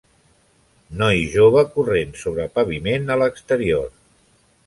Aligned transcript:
Noi 1.01 1.19
jove 1.33 1.63
corrent 1.75 2.17
sobre 2.23 2.47
paviment 2.57 3.05
a 3.09 3.19
l'exterior. 3.23 3.87